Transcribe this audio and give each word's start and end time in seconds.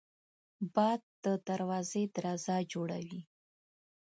باد 0.75 1.01
د 1.23 1.25
دروازې 1.49 2.03
درزا 2.15 2.57
جوړوي 2.71 3.21